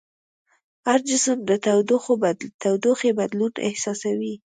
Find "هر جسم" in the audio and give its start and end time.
0.87-1.37